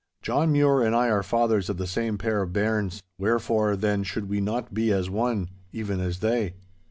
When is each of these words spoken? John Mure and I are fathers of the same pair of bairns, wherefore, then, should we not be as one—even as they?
John 0.23 0.51
Mure 0.53 0.83
and 0.83 0.95
I 0.95 1.11
are 1.11 1.21
fathers 1.21 1.69
of 1.69 1.77
the 1.77 1.85
same 1.85 2.17
pair 2.17 2.41
of 2.41 2.51
bairns, 2.51 3.03
wherefore, 3.19 3.75
then, 3.75 4.01
should 4.01 4.27
we 4.27 4.41
not 4.41 4.73
be 4.73 4.91
as 4.91 5.11
one—even 5.11 5.99
as 5.99 6.21
they? 6.21 6.55